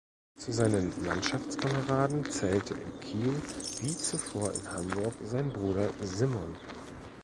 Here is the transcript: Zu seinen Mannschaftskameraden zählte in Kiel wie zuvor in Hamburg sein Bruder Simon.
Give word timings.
Zu 0.35 0.51
seinen 0.51 0.91
Mannschaftskameraden 1.05 2.25
zählte 2.27 2.73
in 2.73 2.99
Kiel 3.01 3.35
wie 3.81 3.95
zuvor 3.95 4.51
in 4.51 4.71
Hamburg 4.71 5.13
sein 5.25 5.53
Bruder 5.53 5.91
Simon. 6.01 6.55